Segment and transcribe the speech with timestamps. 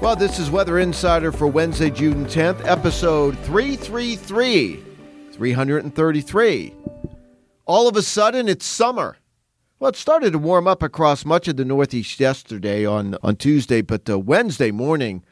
[0.00, 4.84] Well, this is Weather Insider for Wednesday, June 10th, episode 333.
[5.32, 6.74] 333.
[7.66, 9.16] All of a sudden, it's summer.
[9.80, 13.82] Well, it started to warm up across much of the Northeast yesterday on, on Tuesday,
[13.82, 15.24] but uh, Wednesday morning,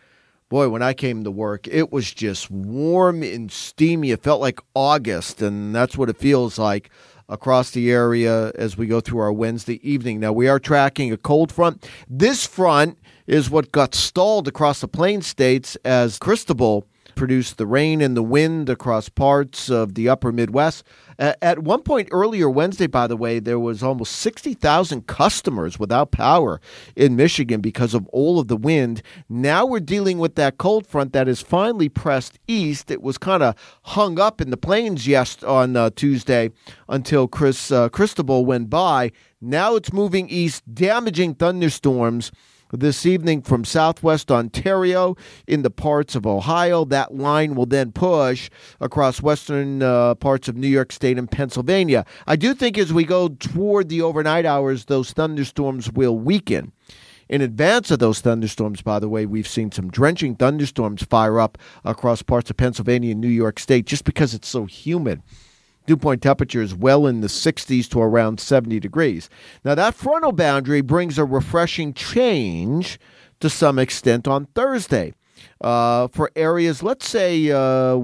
[0.48, 4.10] boy, when I came to work, it was just warm and steamy.
[4.10, 6.90] It felt like August, and that's what it feels like
[7.28, 10.20] across the area as we go through our Wednesday evening.
[10.20, 11.88] Now, we are tracking a cold front.
[12.08, 16.86] This front is what got stalled across the plain states as Cristobal
[17.16, 20.84] produced the rain and the wind across parts of the upper Midwest.
[21.18, 26.60] At one point earlier Wednesday, by the way, there was almost 60,000 customers without power
[26.94, 29.02] in Michigan because of all of the wind.
[29.28, 32.90] Now we're dealing with that cold front that is finally pressed east.
[32.90, 36.50] It was kind of hung up in the plains yes on uh, Tuesday
[36.88, 39.10] until Chris uh, Cristobal went by.
[39.40, 42.30] Now it's moving east, damaging thunderstorms
[42.76, 46.84] this evening from southwest Ontario into parts of Ohio.
[46.84, 52.04] That line will then push across western uh, parts of New York State and Pennsylvania.
[52.26, 56.72] I do think as we go toward the overnight hours, those thunderstorms will weaken.
[57.28, 61.58] In advance of those thunderstorms, by the way, we've seen some drenching thunderstorms fire up
[61.84, 65.22] across parts of Pennsylvania and New York State just because it's so humid
[65.86, 69.28] dew point temperature is well in the 60s to around 70 degrees.
[69.64, 72.98] Now, that frontal boundary brings a refreshing change
[73.40, 75.14] to some extent on Thursday
[75.60, 78.00] uh, for areas, let's say, uh,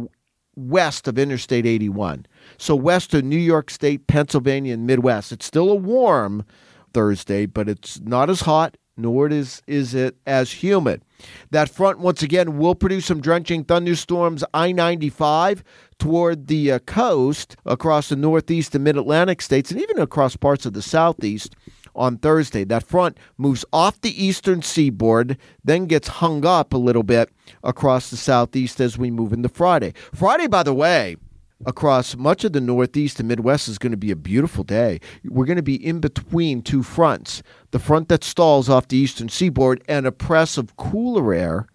[0.56, 2.26] west of Interstate 81.
[2.58, 5.32] So, west of New York State, Pennsylvania, and Midwest.
[5.32, 6.44] It's still a warm
[6.92, 11.02] Thursday, but it's not as hot, nor is, is it as humid.
[11.50, 14.44] That front, once again, will produce some drenching thunderstorms.
[14.52, 15.62] I 95
[15.98, 20.66] toward the uh, coast across the northeast and mid Atlantic states, and even across parts
[20.66, 21.54] of the southeast
[21.94, 22.64] on Thursday.
[22.64, 27.30] That front moves off the eastern seaboard, then gets hung up a little bit
[27.62, 29.94] across the southeast as we move into Friday.
[30.12, 31.16] Friday, by the way,
[31.64, 35.00] across much of the Northeast and Midwest is going to be a beautiful day.
[35.24, 39.28] We're going to be in between two fronts the front that stalls off the eastern
[39.28, 41.66] seaboard and a press of cooler air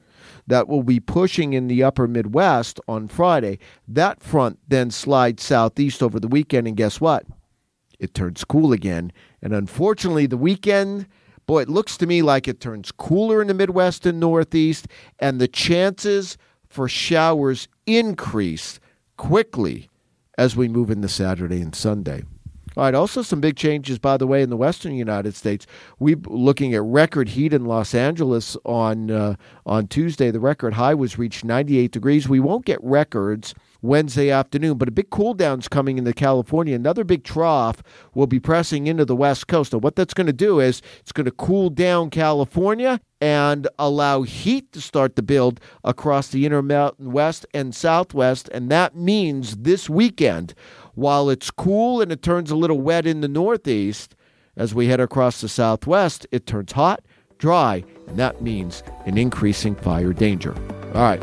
[0.47, 3.59] that will be pushing in the upper Midwest on Friday.
[3.87, 7.25] That front then slides southeast over the weekend, and guess what?
[7.99, 9.11] It turns cool again.
[9.41, 11.07] And unfortunately, the weekend.
[11.47, 14.87] Boy, it looks to me like it turns cooler in the Midwest and Northeast,
[15.19, 16.37] and the chances
[16.67, 18.79] for showers increase
[19.17, 19.89] quickly
[20.37, 22.23] as we move into Saturday and Sunday.
[22.77, 25.65] All right, also some big changes, by the way, in the western United States.
[25.97, 30.29] We're looking at record heat in Los Angeles on uh, on Tuesday.
[30.29, 32.29] The record high was reached 98 degrees.
[32.29, 34.77] We won't get records Wednesday afternoon.
[34.77, 36.75] But a big cool down's coming into California.
[36.75, 37.81] Another big trough
[38.13, 39.73] will be pressing into the West Coast.
[39.73, 44.21] Now, what that's going to do is it's going to cool down California and allow
[44.21, 48.49] heat to start to build across the Intermountain West and Southwest.
[48.49, 50.53] And that means this weekend,
[50.97, 54.15] while it's cool and it turns a little wet in the Northeast,
[54.55, 57.03] as we head across the Southwest, it turns hot,
[57.37, 60.55] dry, and that means an increasing fire danger.
[60.95, 61.21] All right.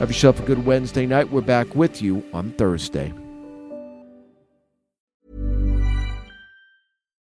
[0.00, 1.32] Have yourself a good Wednesday night.
[1.32, 3.14] We're back with you on Thursday.